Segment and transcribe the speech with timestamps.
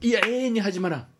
[0.00, 1.17] いや永遠に始まらん。